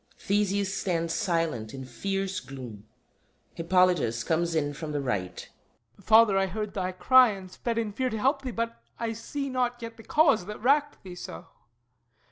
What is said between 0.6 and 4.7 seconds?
stands silent in fierce gloom. HIPPOLYTUS comes